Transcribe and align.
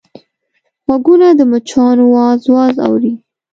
غوږونه 0.85 1.27
د 1.35 1.41
مچانو 1.51 2.03
واز 2.13 2.41
واز 2.53 2.75
اوري 2.87 3.13